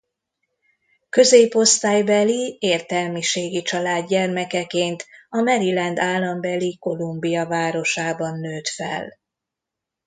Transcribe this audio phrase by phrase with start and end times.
[1.09, 9.17] Középosztálybeli értelmiségi család gyermekeként a Maryland állambeli Columbia városában nőtt fel.